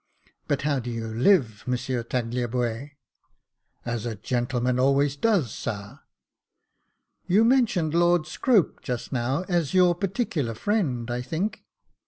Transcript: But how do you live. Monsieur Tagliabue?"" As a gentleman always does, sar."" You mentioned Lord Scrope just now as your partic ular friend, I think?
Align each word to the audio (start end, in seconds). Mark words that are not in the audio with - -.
But 0.47 0.63
how 0.63 0.79
do 0.79 0.89
you 0.89 1.05
live. 1.05 1.63
Monsieur 1.67 2.01
Tagliabue?"" 2.01 2.89
As 3.85 4.03
a 4.07 4.15
gentleman 4.15 4.79
always 4.79 5.15
does, 5.15 5.53
sar."" 5.53 6.05
You 7.27 7.43
mentioned 7.45 7.93
Lord 7.93 8.25
Scrope 8.25 8.81
just 8.81 9.11
now 9.13 9.43
as 9.47 9.75
your 9.75 9.93
partic 9.93 10.31
ular 10.43 10.57
friend, 10.57 11.11
I 11.11 11.21
think? 11.21 11.65